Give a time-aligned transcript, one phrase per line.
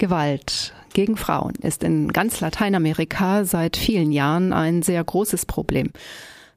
[0.00, 5.90] Gewalt gegen Frauen ist in ganz Lateinamerika seit vielen Jahren ein sehr großes Problem.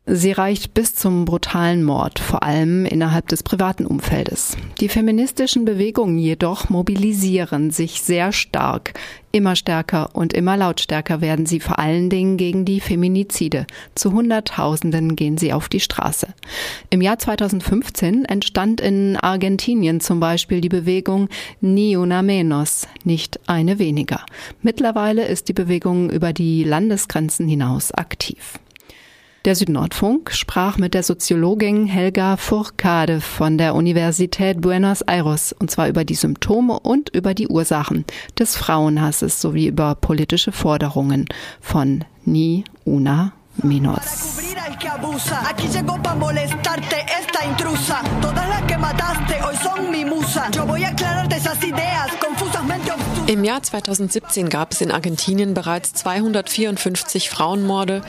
[0.06, 4.58] Sie reicht bis zum brutalen Mord, vor allem innerhalb des privaten Umfeldes.
[4.82, 9.00] Die feministischen Bewegungen jedoch mobilisieren sich sehr stark.
[9.32, 13.66] Immer stärker und immer lautstärker werden sie vor allen Dingen gegen die Feminizide.
[13.96, 16.28] Zu Hunderttausenden gehen sie auf die Straße.
[16.90, 21.30] Im Jahr 2015 entstand in Argentinien zum Beispiel die Bewegung
[21.62, 24.26] Ni una menos, nicht eine weniger.
[24.62, 28.60] Mittlerweile ist die Bewegung über die Landesgrenzen hinaus aktiv.
[29.46, 35.90] Der Südnordfunk sprach mit der Soziologin Helga Furcade von der Universität Buenos Aires und zwar
[35.90, 38.06] über die Symptome und über die Ursachen
[38.40, 41.26] des Frauenhasses sowie über politische Forderungen
[41.60, 44.40] von Ni Una Menos.
[53.26, 58.02] Im Jahr 2017 gab es in Argentinien bereits 254 Frauenmorde.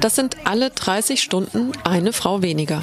[0.00, 2.82] Das sind alle 30 Stunden eine Frau weniger.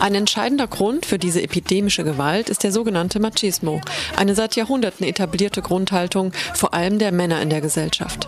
[0.00, 3.80] Ein entscheidender Grund für diese epidemische Gewalt ist der sogenannte Machismo,
[4.16, 8.26] eine seit Jahrhunderten etablierte Grundhaltung vor allem der Männer in der Gesellschaft.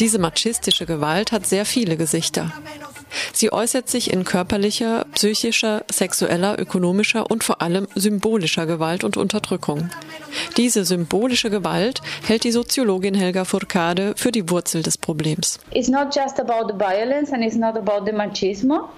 [0.00, 2.52] Diese machistische Gewalt hat sehr viele Gesichter.
[3.32, 9.90] Sie äußert sich in körperlicher, psychischer, sexueller, ökonomischer und vor allem symbolischer Gewalt und Unterdrückung.
[10.56, 15.58] Diese symbolische Gewalt hält die Soziologin Helga Furcade für die Wurzel des Problems.
[15.72, 18.88] It's not just about the violence and it's not about the machismo.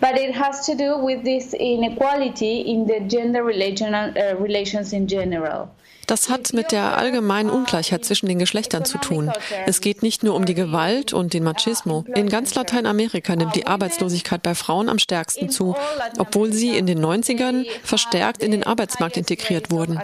[0.00, 5.08] But it has to do with this inequality in the gender relation, uh, relations in
[5.08, 5.70] general.
[6.08, 9.30] Das hat mit der allgemeinen Ungleichheit zwischen den Geschlechtern zu tun.
[9.66, 12.04] Es geht nicht nur um die Gewalt und den Machismo.
[12.14, 15.76] In ganz Lateinamerika nimmt die Arbeitslosigkeit bei Frauen am stärksten zu,
[16.18, 20.00] obwohl sie in den 90ern verstärkt in den Arbeitsmarkt integriert wurden.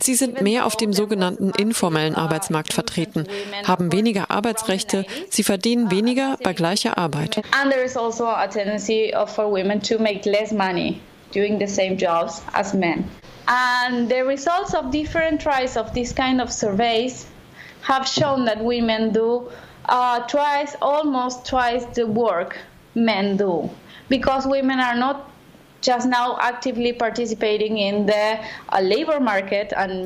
[0.00, 3.26] Sie sind mehr auf dem sogenannten informellen Arbeitsmarkt vertreten,
[3.66, 7.42] haben weniger Arbeitsrechte, sie verdienen weniger bei gleicher Arbeit.
[7.84, 8.26] Is also
[11.32, 13.04] doing the same jobs as men.
[13.48, 17.26] And the results of different tries of this kind of surveys
[17.80, 19.50] have shown that women do
[19.86, 22.58] uh, twice, almost twice the work
[22.94, 23.70] men do,
[24.10, 25.30] because women are not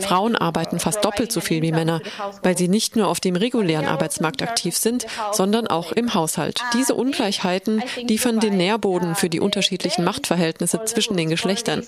[0.00, 2.00] Frauen arbeiten fast doppelt so viel wie Männer,
[2.42, 6.60] weil sie nicht nur auf dem regulären Arbeitsmarkt aktiv sind, sondern auch im Haushalt.
[6.74, 11.86] Diese Ungleichheiten liefern den Nährboden für die unterschiedlichen Machtverhältnisse zwischen den Geschlechtern.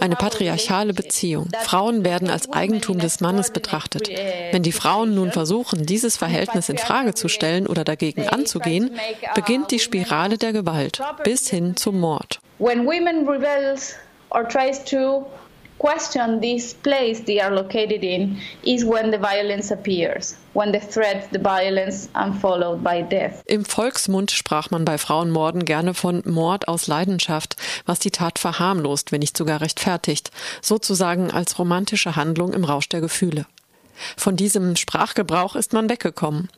[0.00, 1.48] Eine patriarchale Beziehung.
[1.60, 4.08] Frauen werden als Eigentum des Mannes betrachtet.
[4.50, 8.90] Wenn die Frauen nun versuchen, dieses Verhältnis in Frage zu stellen oder dagegen anzugehen,
[9.34, 12.40] beginnt die Spirale der Gewalt bis hin zum Mord.
[12.60, 13.94] When women rebels
[14.30, 15.24] or tries to
[15.78, 21.30] question this place they are located in is when the violence appears, when the threat,
[21.32, 23.42] the violence unfollowed by death.
[23.46, 27.56] Im Volksmund sprach man bei Frauenmorden gerne von Mord aus Leidenschaft,
[27.86, 33.00] was die Tat verharmlost, wenn nicht sogar rechtfertigt, sozusagen als romantische Handlung im Rausch der
[33.00, 33.46] Gefühle.
[34.18, 36.50] Von diesem Sprachgebrauch ist man weggekommen.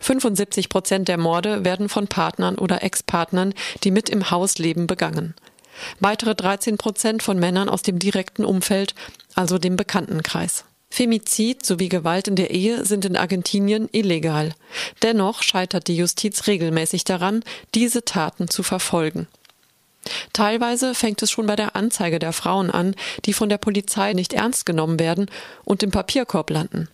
[0.00, 3.54] 75 Prozent der Morde werden von Partnern oder Ex-Partnern,
[3.84, 5.34] die mit im Haus leben, begangen.
[5.98, 8.94] Weitere 13 Prozent von Männern aus dem direkten Umfeld,
[9.34, 10.64] also dem Bekanntenkreis.
[10.90, 14.52] Femizid sowie Gewalt in der Ehe sind in Argentinien illegal.
[15.02, 19.28] Dennoch scheitert die Justiz regelmäßig daran, diese Taten zu verfolgen.
[20.32, 24.32] Teilweise fängt es schon bei der Anzeige der Frauen an, die von der Polizei nicht
[24.32, 25.30] ernst genommen werden
[25.64, 26.88] und im Papierkorb landen.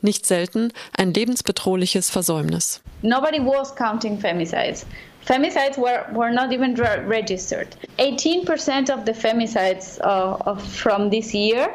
[0.00, 2.80] Nicht selten ein lebensbedrohliches Versäumnis.
[3.02, 4.86] Nobody was counting femicides.
[5.26, 7.74] Femicides were, were not even re registered.
[7.98, 11.74] 18% of the femicides uh, of, from this year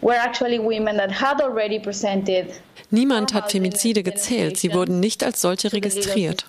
[0.00, 2.52] were actually women that had already presented
[2.90, 6.44] Niemand hat Femizide gezählt, sie wurden nicht als solche registriert.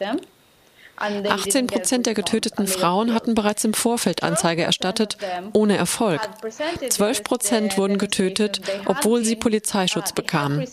[0.98, 5.18] 18 Prozent der getöteten Frauen hatten bereits im Vorfeld Anzeige erstattet,
[5.54, 6.22] ohne Erfolg.
[6.90, 10.68] 12 Prozent wurden getötet, obwohl sie Polizeischutz bekamen.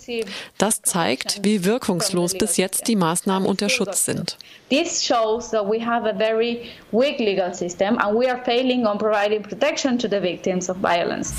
[0.59, 4.39] Das zeigt, wie wirkungslos bis jetzt die Maßnahmen und der Schutz sind.
[4.71, 8.99] This shows that we have a very weak legal system and we are failing on
[8.99, 11.35] providing protection to the victims of violence.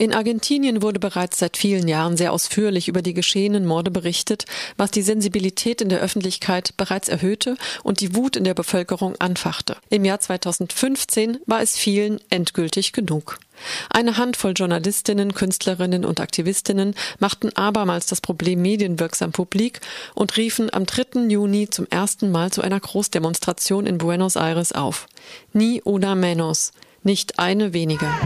[0.00, 4.46] In Argentinien wurde bereits seit vielen Jahren sehr ausführlich über die geschehenen Morde berichtet,
[4.78, 9.76] was die Sensibilität in der Öffentlichkeit bereits erhöhte und die Wut in der Bevölkerung anfachte.
[9.90, 13.40] Im Jahr 2015 war es vielen endgültig genug.
[13.90, 19.80] Eine Handvoll Journalistinnen, Künstlerinnen und Aktivistinnen machten abermals das Problem medienwirksam publik
[20.14, 21.28] und riefen am 3.
[21.28, 25.08] Juni zum ersten Mal zu einer Großdemonstration in Buenos Aires auf.
[25.52, 26.72] Ni una menos,
[27.02, 28.18] nicht eine weniger.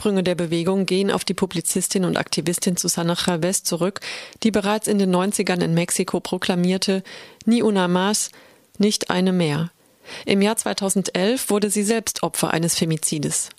[0.00, 4.00] Ursprünge der Bewegung gehen auf die Publizistin und Aktivistin Susana Chavez zurück,
[4.42, 7.02] die bereits in den 90ern in Mexiko proklamierte,
[7.44, 8.30] Ni una más,
[8.78, 9.70] nicht eine mehr.
[10.24, 13.50] Im Jahr 2011 wurde sie selbst Opfer eines Femizides.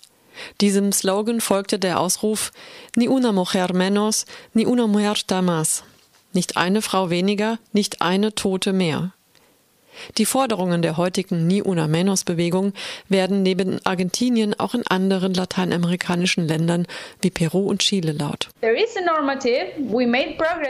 [0.62, 2.52] Diesem Slogan folgte der Ausruf
[2.96, 5.84] Ni una mujer menos, ni una muerta más.
[6.34, 9.14] Nicht eine Frau weniger, nicht eine Tote mehr.
[10.18, 12.74] Die Forderungen der heutigen Ni Una Menos Bewegung
[13.10, 16.88] werden neben Argentinien auch in anderen lateinamerikanischen Ländern
[17.22, 18.50] wie Peru und Chile laut.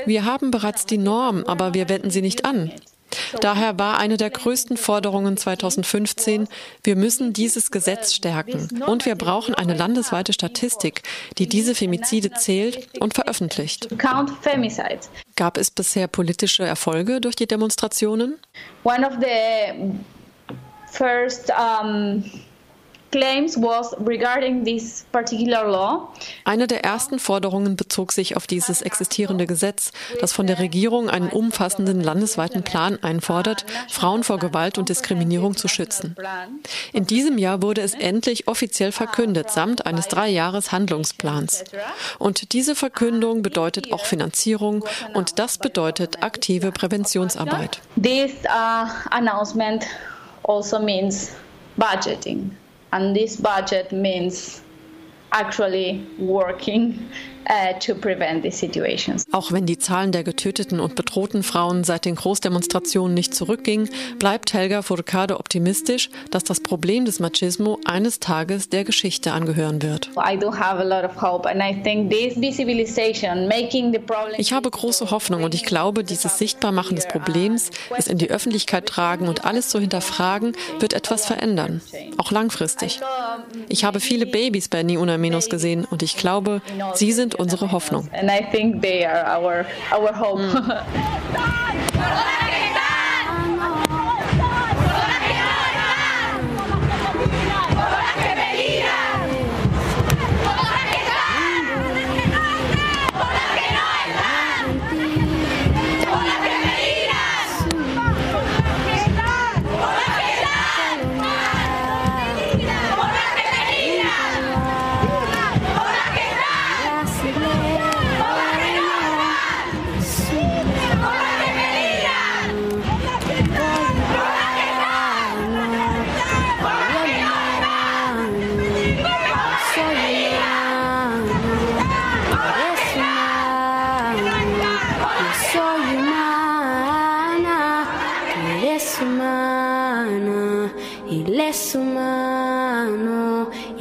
[0.05, 2.71] Wir haben bereits die Norm, aber wir wenden sie nicht an.
[3.39, 6.47] Daher war eine der größten Forderungen 2015,
[6.83, 11.03] wir müssen dieses Gesetz stärken und wir brauchen eine landesweite Statistik,
[11.37, 13.87] die diese Femizide zählt und veröffentlicht.
[15.35, 18.39] Gab es bisher politische Erfolge durch die Demonstrationen?
[18.83, 19.93] One of the
[20.91, 22.23] first um
[26.43, 31.29] eine der ersten Forderungen bezog sich auf dieses existierende Gesetz, das von der Regierung einen
[31.29, 36.15] umfassenden landesweiten Plan einfordert, Frauen vor Gewalt und Diskriminierung zu schützen.
[36.93, 41.65] In diesem Jahr wurde es endlich offiziell verkündet, samt eines drei Jahres Handlungsplans.
[42.17, 47.81] Und diese Verkündung bedeutet auch Finanzierung und das bedeutet aktive Präventionsarbeit.
[48.01, 49.85] This uh, announcement
[50.43, 51.31] also means
[51.77, 52.51] budgeting.
[52.91, 54.61] And this budget means
[55.31, 57.09] actually working
[59.31, 63.89] Auch wenn die Zahlen der getöteten und bedrohten Frauen seit den Großdemonstrationen nicht zurückgingen,
[64.19, 70.09] bleibt Helga Furcade optimistisch, dass das Problem des Machismo eines Tages der Geschichte angehören wird.
[74.37, 78.85] Ich habe große Hoffnung und ich glaube, dieses Sichtbarmachen des Problems, es in die Öffentlichkeit
[78.85, 81.81] tragen und alles zu hinterfragen, wird etwas verändern,
[82.17, 82.99] auch langfristig.
[83.69, 86.61] Ich habe viele Babys bei Ni Una Menos gesehen und ich glaube,
[86.93, 88.07] sie sind unsere Hoffnung.
[88.13, 90.13] And I think they are our, our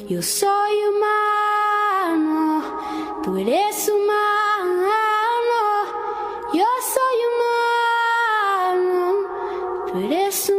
[0.08, 2.62] Yo soy humano,
[3.24, 4.92] tú eres humano,
[6.52, 7.16] yo soy
[8.76, 8.94] humano,
[9.88, 10.53] tú eres humano,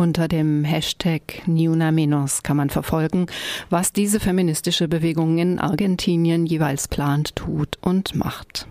[0.00, 3.26] Unter dem Hashtag Niuna Menos kann man verfolgen,
[3.68, 8.66] was diese feministische Bewegung in Argentinien jeweils plant, tut und macht.